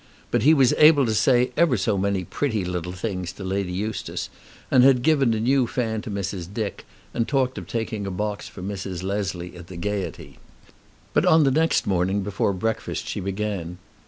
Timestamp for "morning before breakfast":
11.85-13.07